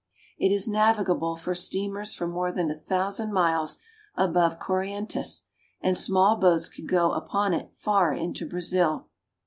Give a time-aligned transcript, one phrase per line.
[0.39, 3.77] It is navigable for steamers for more than a thousand miles
[4.15, 5.43] above Corrientes,
[5.79, 9.09] and small boats can go upon it far into Brazil.